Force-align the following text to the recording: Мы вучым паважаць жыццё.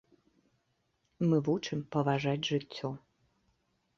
Мы 1.29 1.37
вучым 1.49 1.79
паважаць 1.95 2.47
жыццё. 2.51 2.89